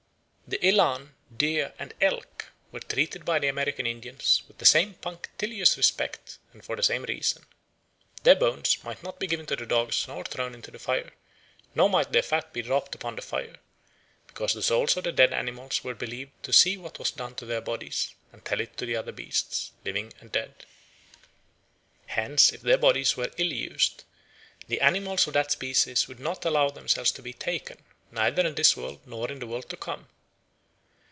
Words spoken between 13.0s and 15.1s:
the fire, because the souls of